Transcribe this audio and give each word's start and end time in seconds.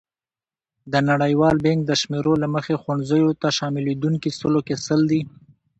د 0.91 0.93
نړیوال 1.09 1.55
بانک 1.65 1.79
د 1.85 1.91
شمېرو 2.01 2.33
له 2.43 2.47
مخې 2.55 2.75
ښوونځیو 2.81 3.31
ته 3.41 3.47
شاملېدونکي 3.57 4.29
سلو 4.39 4.61
کې 4.67 4.75
سل 4.85 5.01
دي. 5.11 5.21